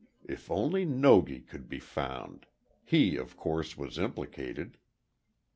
If 0.27 0.49
only 0.49 0.83
Nogi 0.83 1.41
could 1.41 1.69
be 1.69 1.79
found. 1.79 2.47
He, 2.83 3.17
of 3.17 3.37
course, 3.37 3.77
was 3.77 3.99
implicated. 3.99 4.79